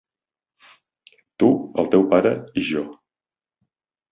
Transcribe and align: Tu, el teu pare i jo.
Tu, 1.43 1.49
el 1.83 1.91
teu 1.97 2.07
pare 2.15 2.33
i 2.63 2.67
jo. 2.71 2.85